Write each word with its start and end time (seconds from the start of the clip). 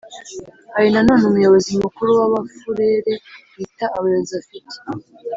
hari 0.73 0.87
na 0.93 1.01
none 1.07 1.23
umuyobozi 1.29 1.69
mukuru 1.83 2.09
w'abafurere 2.19 3.13
bita 3.55 3.85
abayozafiti 3.97 4.77